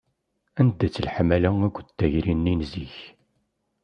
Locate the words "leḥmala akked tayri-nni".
1.05-2.53